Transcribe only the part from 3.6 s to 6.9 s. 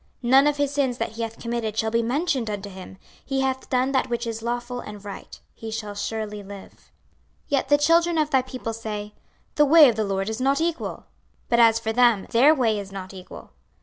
done that which is lawful and right; he shall surely live. 26:033:017